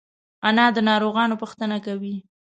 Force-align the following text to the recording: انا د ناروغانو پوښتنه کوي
انا 0.47 0.65
د 0.75 0.77
ناروغانو 0.89 1.39
پوښتنه 1.41 1.77
کوي 1.85 2.15